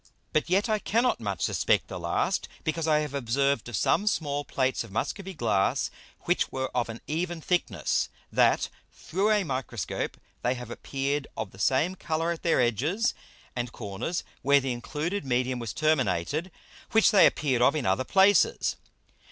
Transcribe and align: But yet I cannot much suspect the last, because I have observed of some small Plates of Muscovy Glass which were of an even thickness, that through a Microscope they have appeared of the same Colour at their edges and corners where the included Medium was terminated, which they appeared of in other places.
But 0.33 0.49
yet 0.49 0.67
I 0.67 0.79
cannot 0.79 1.19
much 1.19 1.43
suspect 1.43 1.87
the 1.87 1.99
last, 1.99 2.47
because 2.63 2.87
I 2.87 3.01
have 3.01 3.13
observed 3.13 3.69
of 3.69 3.75
some 3.75 4.07
small 4.07 4.43
Plates 4.43 4.83
of 4.83 4.91
Muscovy 4.91 5.35
Glass 5.35 5.91
which 6.21 6.51
were 6.51 6.71
of 6.75 6.89
an 6.89 7.01
even 7.05 7.39
thickness, 7.39 8.09
that 8.31 8.69
through 8.91 9.29
a 9.29 9.43
Microscope 9.43 10.17
they 10.41 10.55
have 10.55 10.71
appeared 10.71 11.27
of 11.37 11.51
the 11.51 11.59
same 11.59 11.93
Colour 11.93 12.31
at 12.31 12.41
their 12.41 12.59
edges 12.59 13.13
and 13.55 13.71
corners 13.71 14.23
where 14.41 14.59
the 14.59 14.73
included 14.73 15.23
Medium 15.23 15.59
was 15.59 15.71
terminated, 15.71 16.49
which 16.93 17.11
they 17.11 17.27
appeared 17.27 17.61
of 17.61 17.75
in 17.75 17.85
other 17.85 18.03
places. 18.03 18.77